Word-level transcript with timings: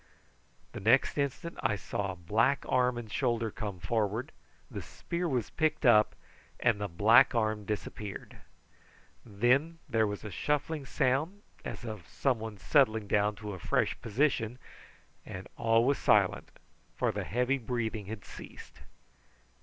The 0.71 0.79
next 0.79 1.15
instant 1.15 1.59
I 1.61 1.75
saw 1.75 2.13
a 2.13 2.15
black 2.15 2.65
arm 2.67 2.97
and 2.97 3.11
shoulder 3.11 3.51
come 3.51 3.79
forward, 3.79 4.31
the 4.71 4.81
spear 4.81 5.29
was 5.29 5.51
picked 5.51 5.85
up, 5.85 6.15
and 6.59 6.81
the 6.81 6.87
black 6.87 7.35
arm 7.35 7.65
disappeared. 7.65 8.37
Then 9.23 9.77
there 9.87 10.07
was 10.07 10.23
a 10.23 10.31
shuffling 10.31 10.87
sound, 10.87 11.43
as 11.63 11.85
of 11.85 12.07
some 12.07 12.39
one 12.39 12.57
settling 12.57 13.05
down 13.05 13.37
in 13.43 13.49
a 13.49 13.59
fresh 13.59 13.95
position, 14.01 14.57
and 15.23 15.47
all 15.55 15.85
was 15.85 15.99
silent, 15.99 16.49
for 16.97 17.11
the 17.11 17.23
heavy 17.23 17.59
breathing 17.59 18.07
had 18.07 18.25
ceased. 18.25 18.79